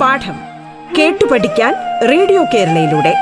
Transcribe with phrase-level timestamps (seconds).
[0.00, 0.36] പാഠം
[0.98, 1.74] കേട്ടു പഠിക്കാൻ
[2.10, 3.12] റേഡിയോ കേരളയിലൂടെ.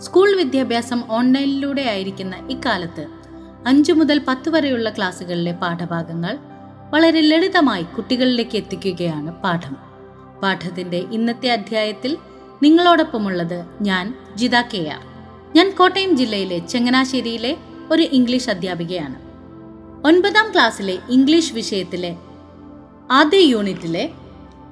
[0.00, 3.21] സ്കൂൾ വിദ്യാഭ്യാസം ഓൺലൈനിലൂടെ ആയിരിക്കുന്ന ഇക്കാലത്ത്
[3.66, 6.38] അഞ്ചു മുതൽ പത്ത് വരെയുള്ള ക്ലാസ്സുകളിലെ പാഠഭാഗങ്ങൾ
[6.90, 9.76] വളരെ ലളിതമായി കുട്ടികളിലേക്ക് എത്തിക്കുകയാണ് പാഠം.
[10.42, 12.18] പാഠത്തിന്റെ ഇന്നത്തെ അധ്യായത്തിൽ
[12.62, 15.00] നിങ്ങളോടൊപ്പമുള്ളത് ഞാൻ ജിത കെ ആർ.
[15.56, 17.56] ഞാൻ കോട്ടയം ജില്ലയിലെ ചങ്ങനാശ്ശേരിയിലെ
[17.90, 19.14] ഒരു ഇംഗ്ലീഷ് അധ്യാപികയാണ്.
[20.06, 22.16] ഒൻപതാം ക്ലാസ്സിലെ ഇംഗ്ലീഷ് വിഷയത്തിലെ
[23.10, 24.10] ആദ്യ യൂണിറ്റിലെ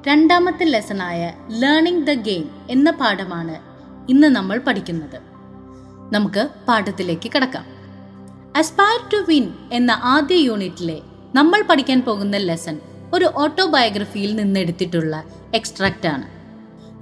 [0.08, 3.56] രണ്ടാമത്തെ ലെസണായ ലേണിംഗ് ദ ഗെയിം എന്ന പാഠമാണ്
[4.10, 5.20] ഇന്ന് നമ്മൾ പഠിക്കുന്നത്.
[6.14, 7.79] നമുക്ക് പാഠത്തിലേക്ക് കടക്കാം.
[8.56, 11.02] അസ്പയർ ടു വിൻ എന്ന ആദ്യ യൂണിറ്റിലെ
[11.34, 12.80] നമ്മൾ പഠിക്കാൻ പോകുന്ന ലെസൺ
[13.14, 16.26] ഒരു ഓട്ടോബയോഗ്രഫിയിൽ നിന്നെടുത്തിട്ടുള്ള എക്സ്ട്രാക്റ്റ് ആണ്.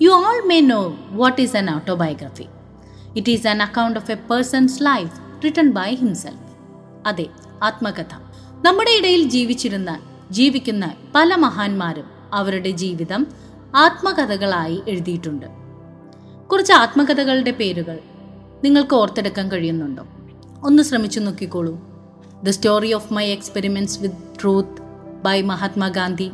[0.02, 2.46] You all may know what is an autobiography
[3.16, 6.44] it is an account of a person's life written by himself
[7.06, 7.26] അതെ
[7.62, 8.12] ആത്മകഥ.
[8.66, 13.26] നമ്മുടെ ഇടയിൽ ജീവിച്ചിരുന്ന ജീവിക്കുന്ന പല മഹാന്മാരും അവരുടെ ജീവിതം
[13.74, 15.46] ആത്മകഥകളായി എഴുതിയിട്ടുണ്ട്.
[16.52, 17.98] കുറച്ച് ആത്മകഥകളുടെ പേരുകൾ
[18.64, 20.06] നിങ്ങൾക്ക് ഓർത്തെടുക്കാൻ കഴിയുന്നുണ്ടോ?
[20.64, 21.78] ഒന്ന് ശ്രമിച്ചു നോക്കിക്കോളൂ.
[22.44, 24.82] The story of my experiments with truth
[25.24, 26.32] by Mahatma Gandhi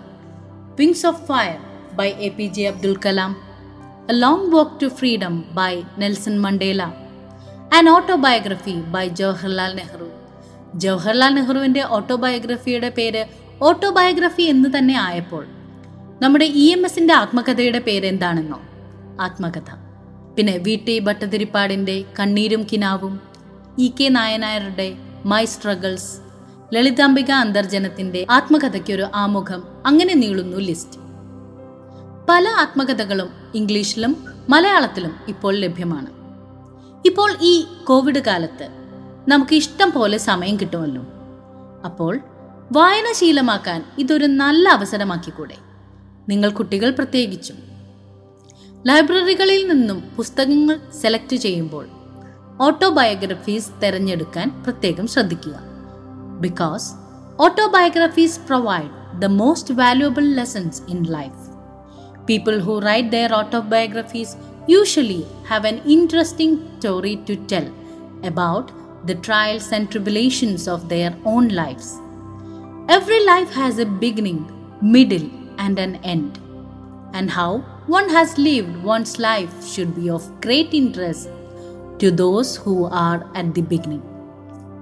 [0.78, 1.58] wings of fire
[1.94, 3.36] by A P J Abdul Kalam
[4.10, 6.82] a long walk to freedom by Nelson Mandela
[7.74, 10.08] an autobiography by Jawaharlal Nehru
[10.74, 13.26] Jawaharlal നെഹ്റുവിന്റെ ഓട്ടോബയോഗ്രഫിയുടെ പേര്
[13.60, 15.46] ഓട്ടോബയോഗ്രഫി എന്ന് തന്നെ ആയപ്പോൾ
[16.20, 18.60] നമ്മുടെ ഇ എം എസിന്റെ ആത്മകഥയുടെ പേര് എന്താണെന്നോ
[19.20, 19.68] ആത്മകഥ.
[20.36, 23.33] പിന്നെ വി ടി ഭട്ടതിരിപ്പാടിന്റെ കണ്ണീരും കിനാവും
[23.78, 26.18] ഇ കെ നായനായരുടെ മൈ സ്ട്രഗിൾസ്
[26.74, 30.98] ലളിതാംബിക അന്തർജനത്തിന്റെ ആത്മകഥയ്ക്കൊരു ആമുഖം അങ്ങനെ നീളുന്നു ലിസ്റ്റ്.
[32.28, 34.16] പല ആത്മകഥകളും ഇംഗ്ലീഷിലും
[34.48, 36.06] മലയാളത്തിലും ഇപ്പോൾ ലഭ്യമാണ്.
[37.06, 38.68] ഇപ്പോൾ ഈ കോവിഡ് കാലത്ത്
[39.28, 41.02] നമുക്ക് ഇഷ്ടം പോലെ സമയം കിട്ടുമല്ലോ.
[41.84, 42.20] അപ്പോൾ
[42.72, 45.54] വായനശീലമാക്കാൻ ഇതൊരു നല്ല അവസരമാക്കിക്കൂടെ?
[46.28, 47.56] നിങ്ങൾ കുട്ടികൾ പ്രത്യേകിച്ചും.
[48.86, 51.88] ലൈബ്രറികളിൽ നിന്നും പുസ്തകങ്ങൾ സെലക്ട് ചെയ്യുമ്പോൾ
[52.67, 55.55] ഓട്ടോബയോഗ്രഫീസ് തിരഞ്ഞെടുക്കാൻ പ്രത്യേകം ശ്രദ്ധിക്കുക
[56.45, 56.87] because
[57.45, 58.91] autobiographies provide
[59.23, 61.41] the most valuable lessons in life
[62.29, 64.35] people who write their autobiographies
[64.75, 65.21] usually
[65.51, 67.67] have an interesting story to tell
[68.23, 68.71] about
[69.05, 71.97] the trials and tribulations of their own lives.
[72.89, 76.39] Every life has a beginning, middle, and an end.
[77.13, 81.29] And how one has lived one's life should be of great interest
[81.94, 84.02] to those who are at the beginning.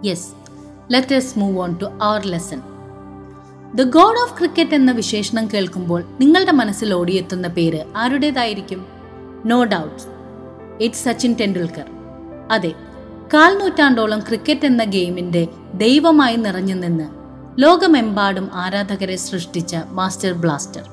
[0.03, 0.35] Yes,
[0.89, 2.61] let us move on to our lesson.
[3.75, 8.81] The god of cricket എന്ന വിശേഷണം കേൾക്കുമ്പോൾ നിങ്ങളുടെ മനസ്സിൽ ഓടിയെത്തുന്ന പേര് ആരുടേതായിരിക്കും
[9.47, 10.03] no doubt
[10.81, 11.87] it's Sachin Tendulkar
[12.51, 12.73] അതെ
[13.35, 15.43] കാൽ നൂറ്റാണ്ടോളം cricket എന്ന ഗെയിമിന്റെ
[15.75, 17.07] ദൈവമായി നിറഞ്ഞു നിന്ന്
[17.63, 20.85] ലോകമെമ്പാടും ആരാധകരെ സൃഷ്ടിച്ച മാസ്റ്റർ ബ്ലാസ്റ്റർ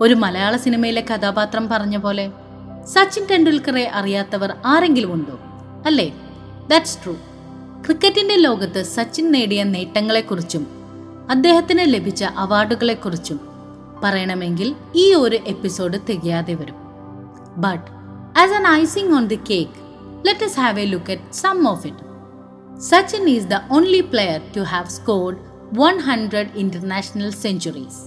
[0.00, 2.26] ഒരു മലയാള സിനിമയിലെ കഥാപാത്രം പറഞ്ഞ പോലെ
[2.92, 5.36] സച്ചിൻ ടെണ്ടുൽക്കറെ അറിയാത്തവർ ആരെങ്കിലും ഉണ്ടോ
[5.86, 6.08] അല്ലേ?
[6.68, 7.14] ദാറ്റ്സ് ട്രൂ
[7.84, 10.64] ക്രിക്കറ്റിന്റെ ലോകത്ത് സച്ചിൻ നേടിയ നേട്ടങ്ങളെക്കുറിച്ചും
[11.30, 13.38] അദ്ദേഹത്തിന് ലഭിച്ച അവാർഡുകളെക്കുറിച്ചും
[14.02, 16.78] പറയണമെങ്കിൽ ഈ ഒരു എപ്പിസോഡ് തികയാതെ വരും.
[17.56, 17.86] But
[18.38, 19.78] as an icing on the cake
[20.44, 22.04] let's have a look at some of it
[22.80, 25.38] Sachin is the only player to have scored
[25.78, 28.00] one hundred international centuries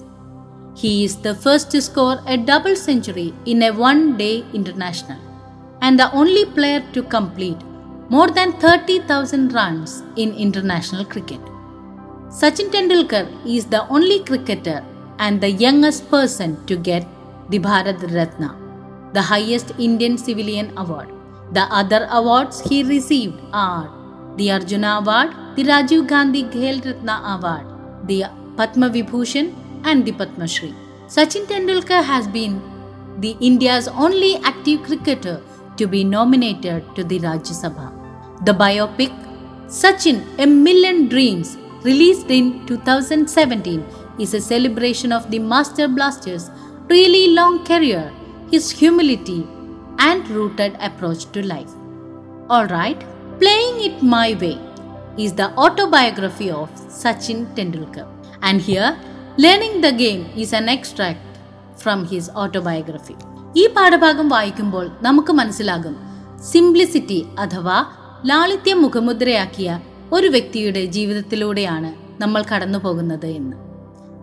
[0.81, 5.21] he is the first score a double century in a one day international
[5.81, 7.57] and the only player to complete
[8.09, 11.41] more than 30,000 runs in international cricket.
[12.29, 14.83] Sachin Tendulkar is the only cricketer
[15.19, 17.07] and the youngest person to get
[17.49, 18.55] the Bharat Ratna,
[19.13, 21.09] the highest Indian civilian award.
[21.53, 23.89] The other awards he received are
[24.35, 27.65] the Arjuna Award, the Rajiv Gandhi Ghel Ratna Award,
[28.07, 28.25] the
[28.57, 29.53] Padma Vibhushan,
[29.85, 30.73] and the Padma Shri.
[31.07, 32.61] Sachin Tendulkar has been
[33.19, 35.41] the India's only active cricketer
[35.77, 37.87] to be nominated to the Rajya Sabha.
[38.45, 39.13] The biopic
[39.67, 43.83] Sachin A Million Dreams, released in 2017,
[44.19, 46.49] is a celebration of the Master Blaster's
[46.89, 48.11] really long career,
[48.51, 49.47] his humility,
[49.99, 51.71] and rooted approach to life.
[52.49, 53.03] Alright,
[53.39, 54.59] Playing It My Way
[55.17, 58.07] is the autobiography of Sachin Tendulkar.
[58.41, 58.97] And here,
[59.37, 61.19] Learning the Game is an extract
[61.75, 63.17] from his autobiography.
[63.57, 65.95] ഈ പാഠഭാഗം വായിക്കുമ്പോൾ നമുക്ക് മനസ്സിലാകും.
[66.51, 67.85] Simplicity അഥവാ
[68.25, 69.79] ലാളിത്യം മുഖമുദ്രയാക്കിയ
[70.13, 73.57] ഒരു വ്യക്തിയുടെ ജീവിതത്തിലൂടെയാണ് നമ്മൾ കടന്നു പോകുന്നത് എന്ന്.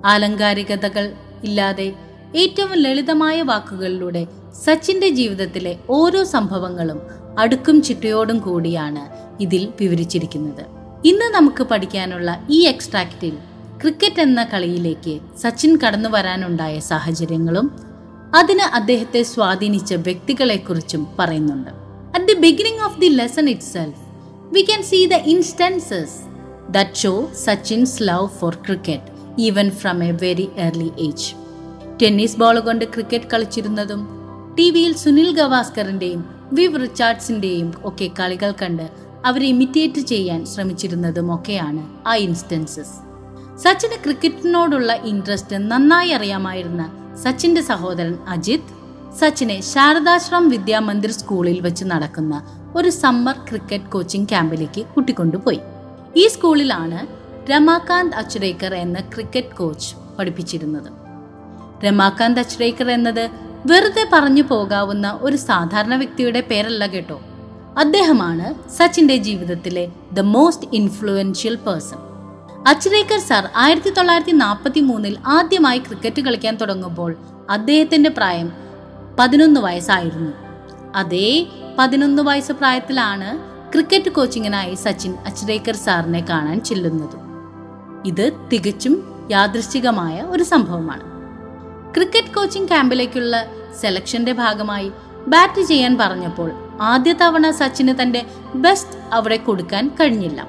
[0.04, 1.12] ആലങ്കാരികതകൾ
[1.44, 1.92] ഇല്ലാതെ
[2.34, 4.26] ഏറ്റവും ലളിതമായ വാക്കുകളിലൂടെ
[4.64, 7.00] സച്ചിന്റെ ജീവിതത്തിലെ ഓരോ സംഭവങ്ങളും
[7.38, 9.02] അടുക്കും ചിട്ടയോടും കൂടിയാണ്
[9.42, 10.64] ഇതിൽ വിവരിച്ചിരിക്കുന്നത്.
[11.04, 13.34] ഇന്ന് നമുക്ക് പഠിക്കാനുള്ള ഈ എക്സ്ട്രാക്റ്റിൽ
[13.80, 17.91] ക്രിക്കറ്റ് എന്ന കളിയിലേക്ക് സച്ചിൻ കടന്നു വരാനുണ്ടായ സാഹചര്യങ്ങളും
[18.34, 21.70] അതിന് അദ്ദേഹത്തെ സ്വാധീനിച്ച വ്യക്തികളെക്കുറിച്ചും പറയുന്നുണ്ട്.
[22.14, 24.00] At the beginning of the lesson itself
[24.54, 26.16] we can see the instances
[26.70, 31.28] that show Sachin's love for cricket even from a very early age
[32.02, 34.02] tennis ball കൊണ്ട് ക്രിക്കറ്റ് കളിച്ചിരുന്നതും
[34.58, 38.86] ടി വിയിൽ സുനിൽ ഗവാസ്കറിന്റെയും വിവ് റിച്ചാർഡ്സിന്റെയും ഒക്കെ കളികൾ കണ്ട്
[39.24, 42.96] അവരെ ഇമിറ്റേറ്റ് ചെയ്യാൻ ശ്രമിച്ചിരുന്നതും ഒക്കെയാണ് ആ ഇൻസ്റ്റൻസസ്
[43.62, 46.82] സച്ചിന് ക്രിക്കറ്റിനോടുള്ള ഇൻട്രസ്റ്റ് നന്നായി അറിയാമായിരുന്ന
[47.16, 48.82] സച്ചിന്റെ സഹോദരൻ അജിത്
[49.18, 52.42] സച്ചിനെ ശാരദാശ്രം വിദ്യാമന്ദിർ സ്കൂളിൽ വെച്ച് നടക്കുന്ന
[52.76, 55.60] ഒരു സമ്മർ ക്രിക്കറ്റ് കോച്ചിംഗ് ക്യാമ്പിലേക്ക് കൂട്ടിക്കൊണ്ടുപോയി.
[56.16, 57.06] ഈ സ്കൂളിലാണ്
[57.50, 60.90] രമാകാന്ത് അച്ചുരേക്കർ എന്ന ക്രിക്കറ്റ് കോച്ച് പഠിപ്പിച്ചിരുന്നത്.
[61.84, 63.30] രമാകാന്ത് അച്ചുരേക്കർ എന്നത്
[63.66, 67.20] വെറുതെ പറഞ്ഞു പോകാവുന്ന ഒരു സാധാരണ വ്യക്തിയുടെ പേരല്ല കേട്ടോ.
[67.78, 72.11] അദ്ദേഹമാണ് സച്ചിന്റെ ജീവിതത്തിലെ the most influential person
[72.68, 77.16] Achrekar sir ആയിരത്തി തൊള്ളായിരത്തി നാൽപ്പത്തി മൂന്നിൽ ആദ്യമായി ക്രിക്കറ്റ് കളിക്കാൻ തുടങ്ങുമ്പോൾ
[77.50, 78.52] അദ്ദേഹത്തിന്റെ പ്രായം
[79.18, 80.32] പതിനൊന്ന് വയസ്സായിരുന്നു.
[80.94, 81.46] അതേ
[81.78, 83.38] പതിനൊന്ന് വയസ്സ് പ്രായത്തിലാണ്
[83.72, 87.16] ക്രിക്കറ്റ് കോച്ചിങ്ങിനായി സച്ചിൻ അച്ചരേക്കർ സാറിനെ കാണാൻ ചെല്ലുന്നത്.
[88.06, 91.04] ഇത് തികച്ചും യാദൃശ്ചികമായ ഒരു സംഭവമാണ്.
[91.94, 93.46] ക്രിക്കറ്റ് കോച്ചിംഗ് ക്യാമ്പിലേക്കുള്ള
[93.80, 94.92] സെലക്ഷന്റെ ഭാഗമായി
[95.26, 100.46] ബാറ്റ് ചെയ്യാൻ പറഞ്ഞപ്പോൾ ആദ്യ തവണ സച്ചിന് തന്റെ ബെസ്റ്റ് അവിടെ കൊടുക്കാൻ കഴിഞ്ഞില്ല.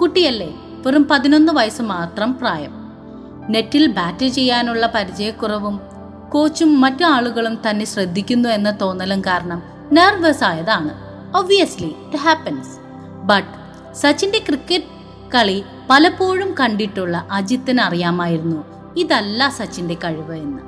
[0.00, 0.63] കുട്ടിയല്ലേ?
[0.86, 2.72] വെറും പതിനൊന്ന് വയസ്സ് മാത്രം പ്രായം.
[3.48, 5.80] നെറ്റിൽ ബാറ്റ് ചെയ്യാനുള്ള പരിചയക്കുറവും
[6.32, 10.90] കോച്ചും മറ്റു ആളുകളും തന്നെ ശ്രദ്ധിക്കുന്നു എന്ന തോന്നലും കാരണം നെർവസ് ആയതാണ്.
[11.36, 12.78] ഒബ്വിയസ്ലി ഇറ്റ് ഹാപ്പൻസ്
[13.24, 13.48] ബട്ട്
[13.94, 14.84] സച്ചിന്റെ ക്രിക്കറ്റ്
[15.34, 18.64] കളി പലപ്പോഴും കണ്ടിട്ടുള്ള അജിത്തിന് അറിയാമായിരുന്നു.
[18.96, 20.62] ഇതല്ല സച്ചിന്റെ കഴിവ് എന്ന്.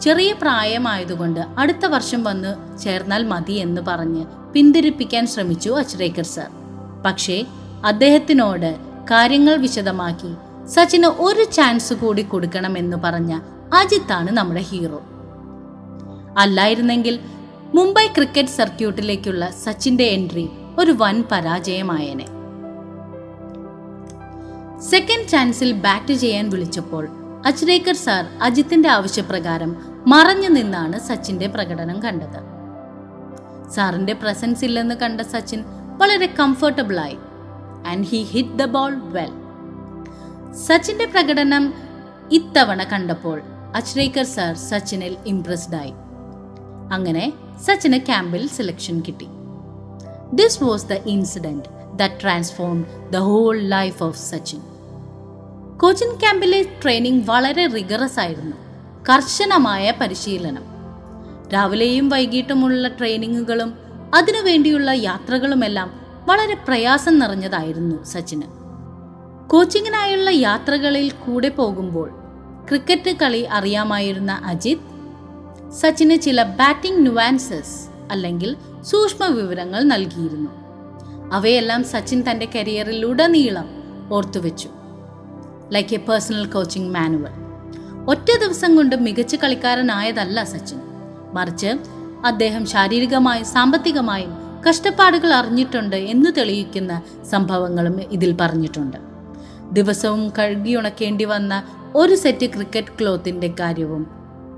[0.00, 6.46] ചെറിയ പ്രായമായതുകൊണ്ട് അടുത്ത വർഷം വന്ന് ചേർന്നാൽ മതി എന്ന് പറഞ്ഞ് പിന്തിരിപ്പിക്കാൻ ശ്രമിച്ചു അച്രേക്കർ സർ.
[7.06, 7.46] പക്ഷേ
[7.84, 10.34] അദ്ദേഹത്തിനോട് കാര്യങ്ങൾ വിശദമാക്കി
[10.66, 13.40] സച്ചിന് ഒരു ചാൻസ് കൂടി കൊടുക്കണമെന്ന് പറഞ്ഞ
[13.74, 15.02] അജിത്താണ് നമ്മുടെ ഹീറോ.
[16.38, 17.20] അല്ലായിരുന്നെങ്കിൽ
[17.74, 22.26] മുംബൈ ക്രിക്കറ്റ് സർക്യൂട്ടിലേക്കുള്ള സച്ചിന്റെ എൻട്രി ഒരു വൻ പരാജയമായേനെ.
[24.80, 27.08] സെക്കൻഡ് ചാൻസിൽ ബാറ്റ് ചെയ്യാൻ വിളിച്ചപ്പോൾ
[27.46, 32.40] അച്രേക്കർ സാർ അജിത്തിന്റെ ആവശ്യപ്രകാരം മറഞ്ഞു നിന്നാണ് സച്ചിന്റെ പ്രകടനം കണ്ടത്.
[33.70, 35.64] സാറിന്റെ പ്രസൻസ് ഇല്ലെന്ന് കണ്ട സച്ചിൻ
[35.98, 37.18] വളരെ കംഫർട്ടബിൾ ആയി
[37.86, 39.32] and he hit the ball well
[40.54, 41.74] സച്ചിന്റെ പ്രകടനം
[42.32, 43.42] ഇത്തവണ കണ്ടപ്പോൾ
[43.76, 45.92] അച്രേക്കർ സാർ സച്ചിനിൽ ഇംപ്രസ്ഡ് ആയി.
[46.92, 47.32] അങ്ങനെ
[47.66, 49.26] സച്ചിന് ക്യാമ്പിൽ സെലക്ഷൻ കിട്ടി.
[50.32, 51.64] This was the incident
[51.96, 54.60] that transform the whole life of Sachin.
[55.78, 58.56] Coaching ക്യാമ്പിലെ ട്രെയിനിങ് വളരെ റിഗറസ് ആയിരുന്നു.
[59.12, 60.64] കർശനമായ പരിശീലനം.
[61.54, 63.74] രാവിലെയും വൈകിട്ടുമുള്ള ട്രെയിനിങ്ങുകളും
[64.14, 68.42] അതിനുവേണ്ടിയുള്ള യാത്രകളുമെല്ലാം വളരെ പ്രയാസം നിറഞ്ഞതായിരുന്നു സച്ചിന്.
[69.50, 72.10] കോച്ചിങ്ങിനായുള്ള യാത്രകളിൽ കൂടെ പോകുമ്പോൾ
[72.68, 74.78] ക്രിക്കറ്റ് കളി അറിയാമായിരുന്ന അജിത്
[75.70, 80.50] സച്ചിന് ചില ബാറ്റിംഗ് നുവാൻസസ് അല്ലെങ്കിൽ സൂക്ഷ്മ വിവരങ്ങൾ നൽകിയിരുന്നു.
[81.32, 83.68] അവയെല്ലാം സച്ചിൻ തന്റെ കരിയറിൽ ഉടനീളം
[84.12, 84.68] ഓർത്തുവെച്ചു.
[85.72, 87.32] Like a personal coaching manual
[88.10, 90.78] ഒറ്റ ദിവസം കൊണ്ട് മികച്ച കളിക്കാരനായതല്ല സച്ചിൻ.
[91.34, 91.76] മറിച്ച്
[92.24, 98.98] അദ്ദേഹം ശാരീരികമായും സാമ്പത്തികമായും കഷ്ടപ്പാടുകൾ അറിഞ്ഞിട്ടുണ്ട് എന്ന് തെളിയിക്കുന്ന സംഭവങ്ങളും ഇതിൽ പറഞ്ഞിട്ടുണ്ട്.
[99.72, 101.62] ദിവസവും കഴുകിയുണക്കേണ്ടി വന്ന
[101.94, 104.06] ഒരു സെറ്റ് ക്രിക്കറ്റ് ക്ലോത്തിന്റെ കാര്യവും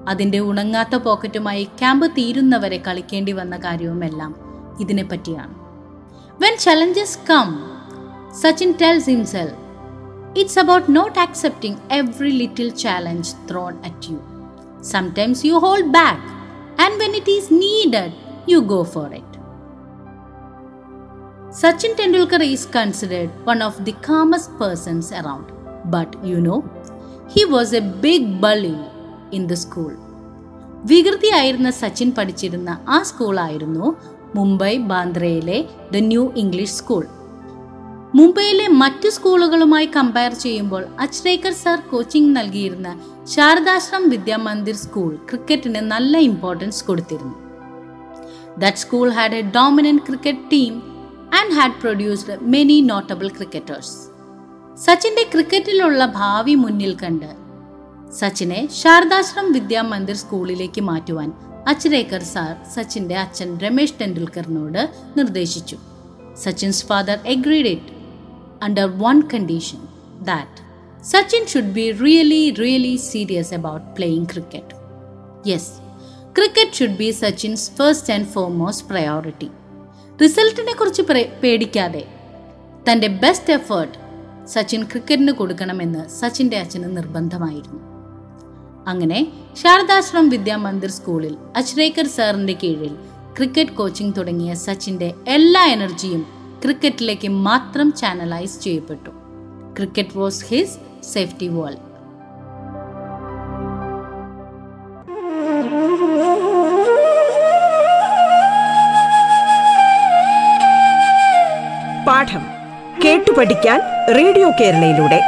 [0.08, 4.34] അതിന്റെ ഉണങ്ങാത്ത പോക്കറ്റുമായി ക്യാമ്പ് തീരുന്നവരെ കളിക്കേണ്ടി വന്ന കാര്യവുമെല്ലാം
[4.80, 5.54] ഇതിനെപ്പറ്റിയാണ്.
[6.42, 7.48] When challenges come
[8.42, 9.50] Sachin tells himself
[10.36, 14.18] it's about not accepting every little challenge thrown at you
[14.92, 16.22] Sometimes you hold back
[16.82, 18.12] and when it is needed
[18.50, 19.31] you go for it.
[21.60, 25.48] Sachin Tendulkar is considered one of the calmest persons around,
[25.94, 26.60] but you know,
[27.34, 28.78] he was a big bully
[29.36, 29.92] in the school.
[30.90, 33.88] വികൃതിയായിരുന്ന സച്ചിൻ പഠിച്ചിരുന്ന ആ സ്കൂളായിരുന്നു
[34.36, 35.58] മുംബൈ ബാന്ദ്രയിലെ
[35.94, 37.04] the new English school
[38.18, 42.88] മുംബൈയിലെ മറ്റു സ്കൂളുകളുമായി compare ചെയ്യുമ്പോൾ Achrekar sir coaching നൽകിയിരുന്ന
[43.34, 47.36] Sharadashram Vidyamandir school ക്രിക്കറ്റിന് നല്ല ഇമ്പോർട്ടൻസ് കൊടുത്തിരുന്നു.
[48.64, 50.72] That school had a dominant cricket team
[51.32, 53.94] and had produced many notable cricketers
[54.78, 57.30] സച്ചിന്റെ ക്രിക്കറ്റിലുള്ള ഭാവി മുന്നിൽ കണ്ട്
[58.18, 61.30] സച്ചിനെ ശാരദാശ്രം വിദ്യാമന്ദിർ സ്കൂളിലേക്ക് മാറ്റുവാൻ
[61.72, 64.82] അച്രേക്കർ സാർ സച്ചിന്റെ അച്ഛൻ രമേശ് ടെണ്ടുൽക്കറിനോട്
[65.16, 65.78] നിർദ്ദേശിച്ചു
[66.44, 67.94] Sachin's father agreed it
[68.62, 69.80] under one condition
[70.22, 70.50] that
[71.04, 74.66] Sachin should be really really serious about playing cricket.
[75.44, 75.64] Yes,
[76.36, 79.48] cricket should be Sachin's first and foremost priority.
[80.20, 81.02] റിസൾട്ടിനെ കുറിച്ച്
[81.42, 82.02] പേടിക്കാതെ
[82.86, 83.98] തന്റെ ബെസ്റ്റ് എഫേർട്ട്
[84.48, 87.80] സച്ചിൻ ക്രിക്കറ്റിന് കൊടുക്കണമെന്ന് സച്ചിന്റെ അച്ഛന് നിർബന്ധമായിരുന്നു.
[88.88, 92.94] അങ്ങനെ ശാരദാശ്രം വിദ്യാമന്ദിർ സ്കൂളിൽ അച്രേക്കർ സാറിന്റെ കീഴിൽ
[93.36, 96.26] ക്രിക്കറ്റ് കോച്ചിംഗ് തുടങ്ങിയ സച്ചിന്റെ എല്ലാ എനർജിയും
[96.64, 99.10] ക്രിക്കറ്റിലേക്ക് മാത്രം ചാനലൈസ് ചെയ്യപ്പെട്ടു.
[99.76, 100.78] Cricket was his
[101.12, 101.74] safety wall
[112.06, 112.40] പാഠം
[113.04, 113.80] കേട്ടു പഠിക്കാൻ
[114.14, 115.20] റേഡിയോ കേരളയിലൂടെ.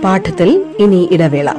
[0.00, 1.52] പാഠത്തിൽ ഇനി ഇടവേള.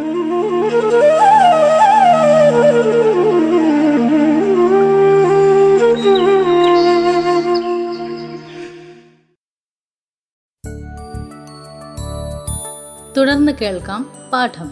[13.18, 14.72] തുടർന്ന് കേൾക്കാം പാഠം.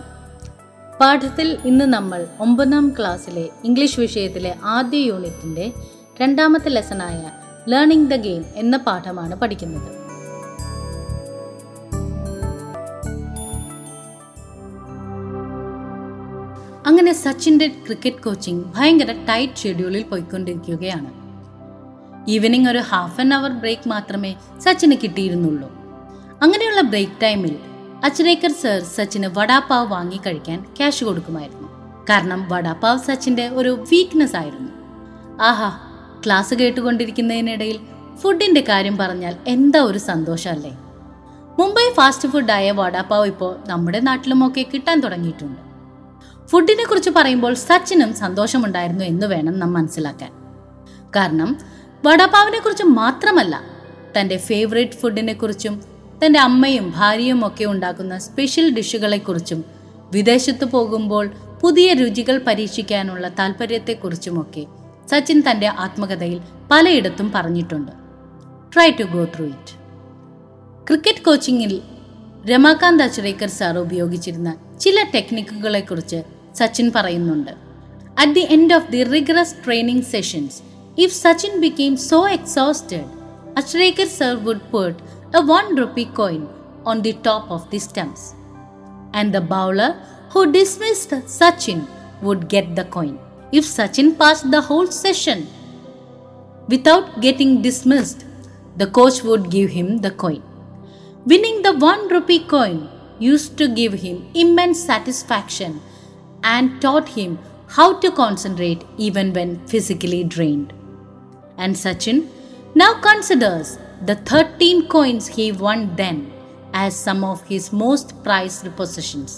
[1.02, 5.72] പാഠത്തിൽ ഇന്ന് നമ്മൾ ഒമ്പതാം ക്ലാസ്സിലെ ഇംഗ്ലീഷ് വിഷയത്തിലെ ആദ്യ യൂണിറ്റിന്റെ
[6.22, 7.30] രണ്ടാമത്തെ ലെസണായ
[7.70, 9.92] ലേണിംഗ് ദ ഗെയിം എന്ന പാഠമാണ് പഠിക്കുന്നത്.
[16.88, 21.12] അങ്ങനെ സച്ചിന്റെ ക്രിക്കറ്റ് കോച്ചിങ് ഭയങ്കര ടൈറ്റ് ഷെഡ്യൂളിൽ പോയിക്കൊണ്ടിരിക്കുകയാണ്.
[22.30, 25.70] ഈവനിങ് ഒരു ഹാഫ് ആൻ അവർ ബ്രേക്ക് മാത്രമേ സച്ചിന് കിട്ടിയിരുന്നുള്ളൂ.
[26.42, 27.60] അങ്ങനെയുള്ള ബ്രേക്ക് ടൈമിൽ
[28.04, 31.68] അച്രേക്കർ സർ സച്ചിന് വടാപ്പാവ് വാങ്ങി കഴിക്കാൻ ക്യാഷ് കൊടുക്കുമായിരുന്നു.
[32.10, 34.72] കാരണം വടാപ്പാവ് സച്ചിന്റെ ഒരു വീക്ക്നെസ് ആയിരുന്നു.
[35.44, 35.87] ആഹാ
[36.26, 37.80] ക്ലാസ് കേട്ടുകൊണ്ടിരിക്കുന്നതിനിടയിൽ
[38.22, 40.72] ഫുഡിന്റെ കാര്യം പറഞ്ഞാൽ എന്താ ഒരു സന്തോഷമല്ലേ
[41.60, 45.62] മുംബൈ ഫാസ്റ്റ് ഫുഡായ വടാപാവ് ഇപ്പോൾ നമ്മുടെ നാട്ടിലുമൊക്കെ കിട്ടാൻ തുടങ്ങിയിട്ടുണ്ട്.
[46.52, 50.32] ഫുഡിനെ കുറിച്ച് പറയുമ്പോൾ സച്ചിനും സന്തോഷമുണ്ടായിരുന്നു എന്ന് വേണം നാം മനസ്സിലാക്കാൻ.
[51.16, 51.50] കാരണം
[52.06, 53.62] വടാപാവിനെ കുറിച്ച് മാത്രമല്ല
[54.18, 55.82] തന്റെ ഫേവറേറ്റ് ഫുഡിനെ കുറിച്ചും
[56.26, 59.66] തന്റെ അമ്മയും ഭാര്യയും ഒക്കെ ഉണ്ടാക്കുന്ന സ്പെഷ്യൽ ഡിഷുകളെക്കുറിച്ചും
[60.12, 61.26] വിദേശത്ത് പോകുമ്പോൾ
[61.62, 64.68] പുതിയ രുചികൾ പരീക്ഷിക്കാനുള്ള താല്പര്യത്തെക്കുറിച്ചുമൊക്കെ
[65.12, 66.40] സച്ചിൻ തന്റെ ആത്മകഥയിൽ
[66.72, 67.92] പലയിടത്തും പറഞ്ഞിട്ടുണ്ട്.
[68.74, 69.74] Try to go through it
[70.88, 71.82] cricket കോച്ചിങ്ങിൽ
[72.46, 76.24] Ramakant Achrekar sir ഉപയോഗിച്ചിരുന്ന ചില ടെക്നിക്കുകളെക്കുറിച്ച്
[76.56, 77.54] സച്ചിൻ പറയുന്നുണ്ട്.
[78.18, 80.58] At the end of the rigorous training sessions
[80.98, 83.04] if Sachin became so exhausted
[83.58, 84.98] Achrekar sir would put
[85.38, 86.48] a one rupee coin
[86.86, 88.26] on the top of the stumps
[89.16, 89.94] and the bowler
[90.30, 91.82] who dismissed Sachin
[92.24, 93.27] would get the coin.
[93.53, 95.47] If Sachin passed the whole session
[96.69, 98.25] without getting dismissed,
[98.77, 100.43] the coach would give him the coin.
[101.27, 102.89] Winning the 1 rupee coin
[103.19, 105.81] used to give him immense satisfaction
[106.43, 107.39] and taught him
[107.77, 110.73] how to concentrate even when physically drained.
[111.59, 112.29] And Sachin
[112.75, 116.33] now considers the 13 coins he won then
[116.75, 119.33] as some of his most prized possessions.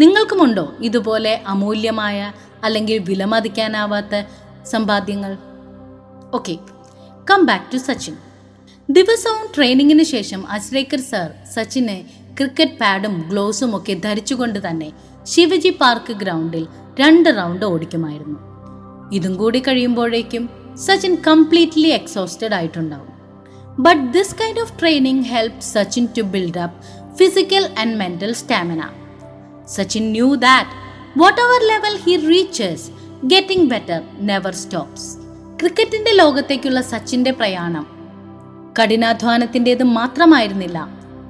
[0.00, 2.18] നിങ്ങൾക്കുമുണ്ടോ ഇതുപോലെ അമൂല്യമായ
[2.63, 4.23] അല്ലെങ്കിൽ വിലമതിക്കാനാവാത്ത
[4.71, 5.37] സമ്പാദ്യങ്ങൾ.
[6.33, 6.55] Okay
[7.29, 8.15] come back to Sachin
[8.89, 12.05] ദിവസവും ട്രെയിനിങ്ങിന് ശേഷം അശ്രേക്കർ sir സച്ചിനെ
[12.39, 14.93] cricket പാഡും ഗ്ലോസും ഒക്കെ ധരിച്ചുകൊണ്ട് തന്നെ
[15.25, 16.67] ശിവജി പാർക്ക് ഗ്രൗണ്ടിൽ
[16.99, 18.39] രണ്ട് റൗണ്ട് ഓടിക്കുമായിരുന്നു.
[19.13, 23.13] ഇതും കൂടി കഴിയുമ്പോഴേക്കും സച്ചിൻ കംപ്ലീറ്റ്ലി എക്സോസ്റ്റഡ് ആയിട്ടുണ്ടാവും.
[23.79, 26.79] But this kind of training help Sachin to build up
[27.17, 28.83] physical and mental stamina
[29.65, 30.67] Sachin knew that
[31.17, 32.79] whatever level he reaches,
[33.27, 35.01] getting better never stops.
[35.59, 37.87] ക്രിക്കറ്റിന്റെ ലോകത്തേക്കുള്ള സച്ചിന്റെ പ്രയാണം
[38.79, 40.87] കഠിനാധ്വാനത്തിന്റെത് മാത്രമായിരുന്നില്ല.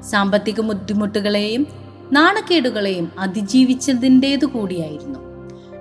[0.09, 1.67] സാമ്പത്തിക ബുദ്ധിമുട്ടുകളെയും
[2.11, 5.19] നാണക്കേടുകളെയും അതിജീവിച്ചതിന്റെതു കൂടിയായിരുന്നു.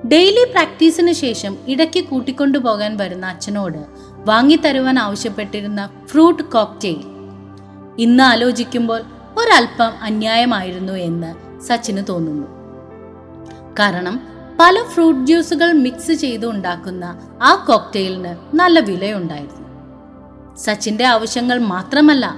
[0.08, 3.78] ഡെയിലി പ്രാക്ടീസിന് ശേഷം ഇടയ്ക്ക് കൂട്ടിക്കൊണ്ടുപോകാൻ വരുന്ന അച്ഛനോട്
[4.26, 7.04] വാങ്ങിത്തരുവാൻ ആവശ്യപ്പെട്ടിരുന്ന ഫ്രൂട്ട് കോക്ടെയിൽ.
[7.98, 9.00] ഇന്ന് ആലോചിക്കുമ്പോൾ
[9.36, 12.61] ഒരൽപ്പം അന്യായമായിരുന്നു എന്ന് സച്ചിന് തോന്നുന്നു.
[13.78, 14.20] കാരണം
[14.60, 17.04] പല ഫ്രൂട്ട് ജ്യൂസുകൾ മിക്സ് ചെയ്ത് ഉണ്ടാക്കുന്ന
[17.42, 19.68] ആ കോക്ടെയിലിന് നല്ല വിലയുണ്ടായിരുന്നു.
[20.56, 22.34] സച്ചിന്റെ ആവശ്യങ്ങൾ മാത്രമല്ല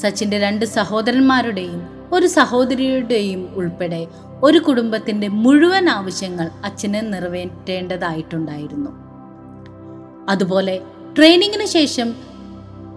[0.00, 4.06] സച്ചിന്റെ രണ്ട് സഹോദരന്മാരുടെയും ഒരു സഹോദരിയുടെയും ഉൾപ്പെടെ
[4.42, 8.90] ഒരു കുടുംബത്തിന്റെ മുഴുവൻ ആവശ്യങ്ങൾ അച്ഛന് നിറവേറ്റേണ്ടതായിട്ടുണ്ടായിരുന്നു.
[10.28, 10.80] അതുപോലെ
[11.18, 12.14] ട്രെയിനിങ്ങിന് ശേഷം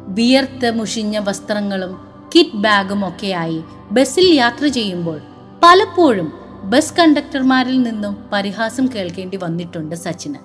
[0.07, 1.97] വിയർത്ത് മുഷിഞ്ഞ വസ്ത്രങ്ങളും
[2.35, 5.19] കിറ്റ് ബാഗും ഒക്കെയായി ബസ്സിൽ യാത്ര ചെയ്യുമ്പോൾ
[5.63, 10.39] പലപ്പോഴും ബസ് കണ്ടക്ടർമാരിൽ നിന്നും പരിഹാസം കേൾക്കേണ്ടി വന്നിട്ടുണ്ട് സച്ചിന്.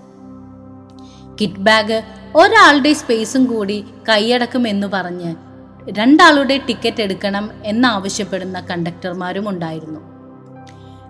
[1.40, 1.98] കിറ്റ് ബാഗ്
[2.36, 5.34] ഒരാളുടെ സ്പേസും കൂടി കൈയടക്കും എന്ന് പറഞ്ഞ്
[5.98, 10.00] രണ്ടാളുടെ ടിക്കറ്റ് എടുക്കണം എന്നാവശ്യപ്പെടുന്ന കണ്ടക്ടർമാരും ഉണ്ടായിരുന്നു.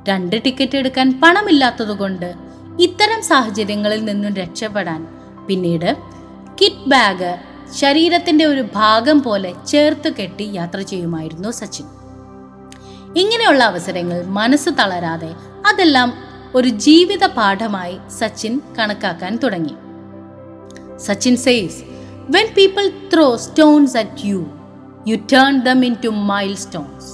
[0.09, 2.35] രണ്ട് ടിക്കറ്റ് എടുക്കാൻ പണമില്ലാത്തതുകൊണ്ട്
[2.81, 5.07] ഇത്തരം സാഹചര്യങ്ങളിൽ നിന്നും രക്ഷപ്പെടാൻ
[5.49, 5.97] പിന്നീട്
[6.61, 7.33] കിറ്റ് ബാഗ്
[7.75, 11.87] ശരീരത്തിന്റെ ഒരു ഭാഗം പോലെ ചേർത്ത് കെട്ടി യാത്ര ചെയ്യുമായിരുന്നു സച്ചിൻ.
[13.17, 15.35] ഇങ്ങനെയുള്ള അവസരങ്ങൾ മനസ്സ് തളരാതെ
[15.73, 16.13] അതെല്ലാം
[16.55, 19.75] ഒരു ജീവിത പാഠമായി സച്ചിൻ കണക്കാക്കാൻ തുടങ്ങി.
[20.97, 21.83] Sachin says
[22.31, 24.47] when people throw stones at you
[25.07, 27.11] you turn them into to mile stones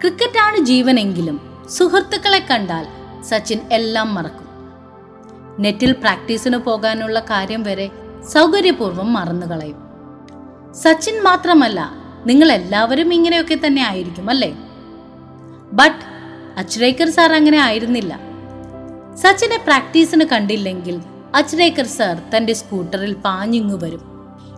[0.00, 2.86] ക്രിക്കറ്റാണ് ജീവനെങ്കിലും സുഹൃത്തുക്കളെ കണ്ടാൽ
[3.22, 4.48] സച്ചിൻ എല്ലാം മറക്കും.
[5.58, 7.90] നെറ്റിൽ പ്രാക്ടീസിന് പോകാനുള്ള കാര്യം വരെ
[8.32, 9.78] സൗകര്യപൂർവം മറന്നുകളയും.
[10.72, 14.50] സച്ചിൻ മാത്രമല്ല നിങ്ങൾ എല്ലാവരും ഇങ്ങനെയൊക്കെ തന്നെ ആയിരിക്കും അല്ലേ?
[15.72, 16.02] ബട്ട്
[16.58, 18.12] അച്രേക്കർ സാർ അങ്ങനെ ആയിരുന്നില്ല.
[19.22, 20.96] സച്ചിനെ പ്രാക്ടീസിന് കണ്ടില്ലെങ്കിൽ
[21.34, 24.02] അച്രേക്കർ സാർ തന്റെ സ്കൂട്ടറിൽ പാഞ്ഞിങ്ങു വരും.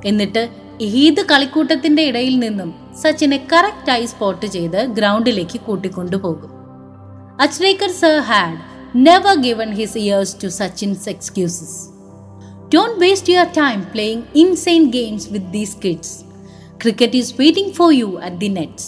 [0.05, 0.43] എന്നിട്ട്
[0.81, 2.71] ഏത് കളിക്കൂട്ടത്തിന്റെ ഇടയിൽ നിന്നും
[3.03, 6.51] സച്ചിനെ കറക്റ്റായി സ്പോട്ട് ചെയ്ത് ഗ്രൗണ്ടിലേക്ക് കൂട്ടിക്കൊണ്ടുപോകും
[7.41, 8.59] Achrekar sir had
[9.07, 11.79] never given his ears to Sachin's excuses
[12.75, 16.15] don't waste your time playing insane games with these kids
[16.81, 18.85] cricket is waiting for you at the nets.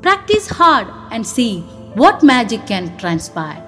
[0.00, 1.52] Practice hard and see
[1.94, 3.62] what magic can transpire.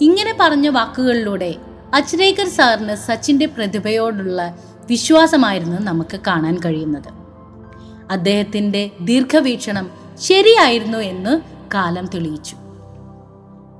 [0.00, 1.50] ഇങ്ങനെ പറഞ്ഞ വാക്കുകളിലൂടെ
[1.94, 4.40] അച്രേക്കർ സാറിന് സച്ചിന്റെ പ്രതിഭയോടുള്ള
[4.88, 7.10] വിശ്വാസമായിരുന്നു നമുക്ക് കാണാൻ കഴിയുന്നത്
[8.10, 9.86] അദ്ദേഹത്തിന്റെ ദീർഘവീക്ഷണം
[10.20, 11.34] ശരിയായിരുന്നു എന്ന്
[11.74, 12.56] കാലം തെളിയിച്ചു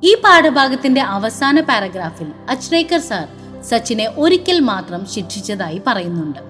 [0.03, 3.27] ഈ പാഠഭാഗത്തിന്റെ അവസാന പാരഗ്രാഫിൽ അച്രേക്കർ സാർ
[3.71, 6.41] സച്ചിനെ ഒരിക്കൽ മാത്രം ശിക്ഷിച്ചതായി പറയുന്നുണ്ട്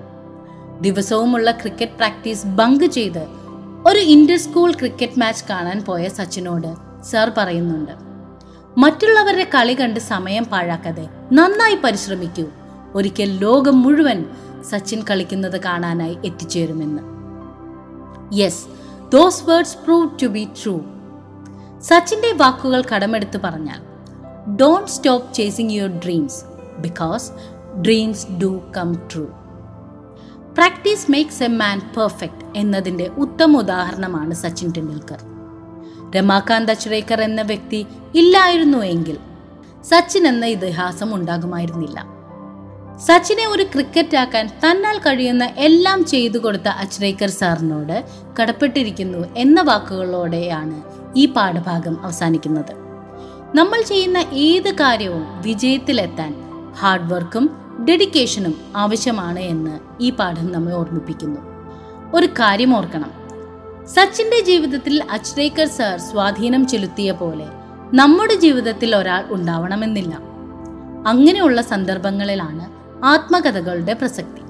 [0.81, 3.29] ദിവസവുമുള്ള ക്രിക്കറ്റ് പ്രാക്ടീസ് ബങ്ക് ചെയ്ത്
[3.87, 7.93] ഒരു ഇന്റർ സ്കൂൾ ക്രിക്കറ്റ് മാച്ച് കാണാൻ പോയ സച്ചിനോട് സർ പറയുന്നുണ്ട്
[8.79, 12.47] മറ്റുള്ളവരുടെ കളി കണ്ട് സമയം പാഴാക്കാതെ നന്നായി പരിശ്രമിക്കൂ.
[12.95, 14.25] ഒരിക്കൽ ലോകം മുഴുവൻ
[14.71, 17.03] സച്ചിൻ കളിക്കുന്നത് കാണാനായി എത്തിച്ചേരുമെന്ന്.
[18.35, 18.67] Yes
[19.11, 20.81] those words prove to be true
[21.81, 23.81] സച്ചിന്റെ വാക്കുകൾ കടമെടുത്ത് പറഞ്ഞാൽ
[24.57, 26.45] don't stop chasing your dreams
[26.79, 27.33] because
[27.83, 29.27] dreams do come true
[30.57, 35.21] practice makes a man perfect എന്നതിന്റെ ഉത്തമ ഉദാഹരണമാണ് സച്ചിൻ ടെണ്ടുൽക്കർ.
[36.17, 39.19] രമാകാന്ത് അച്രേക്കർ എന്ന വ്യക്തി ഇല്ലായിരുന്നു എങ്കിൽ
[39.85, 42.23] സച്ചിൻ എന്ന ഇതിഹാസം ഉണ്ടാകുമായിരുന്നില്ല.
[43.07, 48.05] സച്ചിനെ ഒരു ക്രിക്കറ്റ് ആക്കാൻ തന്നാൽ കഴിയുന്ന എല്ലാം ചെയ്തു കൊടുത്ത അച്രേക്കർ സാറിനോട്
[48.41, 50.83] കടപ്പെട്ടിരിക്കുന്നു എന്ന വാക്കുകളോടെയാണ്
[51.17, 52.73] ഈ പാഠഭാഗം അവസാനിക്കുന്നത്.
[53.55, 56.35] നമ്മൾ ചെയ്യുന്ന ഏത് കാര്യവും വിജയത്തിലെത്താൻ
[56.79, 61.41] ഹാർഡ് വർക്കും ഡെഡിക്കേഷനും ആവശ്യമാണ് എന്ന് ഈ പാഠം നമ്മെ ഓർമ്മിപ്പിക്കുന്നു.
[62.15, 63.11] ഒരു കാര്യം ഓർക്കണം.
[63.87, 67.47] സച്ചിന്റെ ജീവിതത്തിൽ അച്രേക്കർ സാർ സ്വാധീനം ചെലുത്തിയ പോലെ
[67.95, 70.19] നമ്മുടെ ജീവിതത്തിൽ ഒരാൾ ഉണ്ടാവണമെന്നില്ല.
[71.07, 72.73] അങ്ങനെയുള്ള സന്ദർഭങ്ങളിലാണ്
[73.05, 74.43] ആത്മകഥകളുടെ പ്രസക്തി.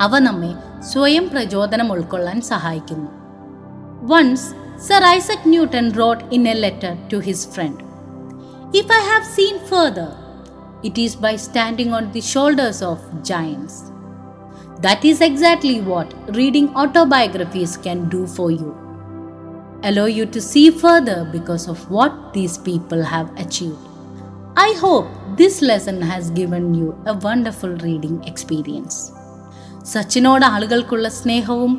[0.00, 3.10] അവ നമ്മെ സ്വയം പ്രചോദനം ഉൾക്കൊള്ളാൻ സഹായിക്കുന്നു.
[4.02, 4.48] Once
[4.88, 7.84] sir Isaac Newton wrote in a letter to his friend
[8.78, 10.08] if I have seen further
[10.82, 13.74] it is by standing on the shoulders of giants.
[14.80, 18.76] That is exactly what reading autobiographies can do for you.
[19.82, 23.78] Allow you to see further because of what these people have achieved.
[24.56, 28.96] I hope this lesson has given you a wonderful reading experience.
[29.92, 31.72] സച്ചിനോട് ആളുകൾക്കുള്ള സ്നേഹവും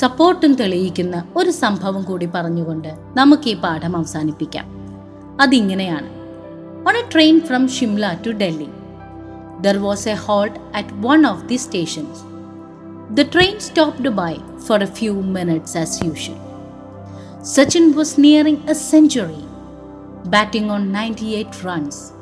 [0.00, 4.66] സപ്പോർട്ടും തെളിയിക്കുന്ന ഒരു സംഭവം കൂടി പറഞ്ഞുകൊണ്ട് നമുക്ക് ഈ പാഠം അവസാനിപ്പിക്കാം
[5.42, 6.17] അതിങ്ങനെയാണ്
[6.88, 8.70] on a train from Shimla to Delhi.
[9.60, 12.22] There was a halt at one of the stations.
[13.10, 16.38] The train stopped by for a few minutes as usual.
[17.42, 19.44] Sachin was nearing a century,
[20.36, 22.12] batting on 98 runs.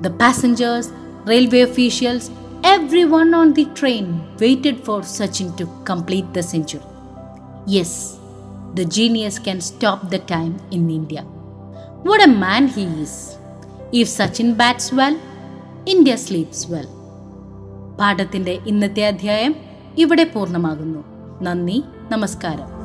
[0.00, 0.90] The passengers,
[1.24, 2.30] railway officials,
[2.64, 4.06] everyone on the train
[4.40, 6.82] waited for Sachin to complete the century.
[7.64, 8.18] Yes,
[8.74, 11.22] the genius can stop the time in India.
[12.02, 13.37] What a man he is!
[13.96, 15.16] If Sachin bats well
[15.88, 16.86] India sleeps well
[18.00, 19.54] പാഠത്തിന്റെ ഇന്നത്തെ അധ്യായം
[19.98, 21.04] ഇവിടെ പൂർണമാകുന്നു.
[21.42, 22.77] നന്ദി നമസ്കാരം.